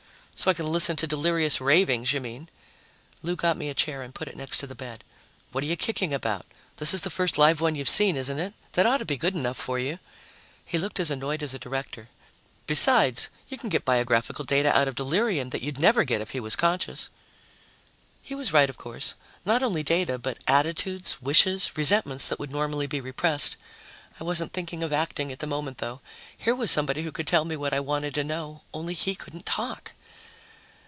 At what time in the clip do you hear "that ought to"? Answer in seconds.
8.71-9.05